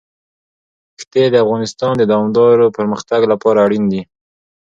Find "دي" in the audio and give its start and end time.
3.91-4.01